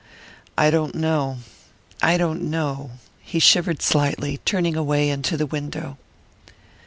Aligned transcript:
"I 0.57 0.71
don't 0.71 0.95
know 0.95 1.37
I 2.01 2.17
don't 2.17 2.41
know." 2.41 2.89
He 3.19 3.37
shivered 3.37 3.83
slightly, 3.83 4.39
turning 4.45 4.75
away 4.75 5.11
into 5.11 5.37
the 5.37 5.45
window. 5.45 5.99